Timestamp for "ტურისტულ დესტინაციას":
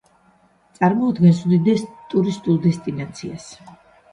2.15-3.47